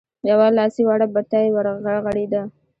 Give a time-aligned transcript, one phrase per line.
[0.29, 2.41] يوه لاسي وړه بتۍ ورغړېده.